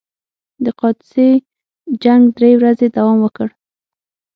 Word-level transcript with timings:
د 0.63 0.65
قادسیې 0.79 1.31
جنګ 2.03 2.21
درې 2.37 2.51
ورځې 2.59 2.87
دوام 2.95 3.17
وکړ. 3.21 3.47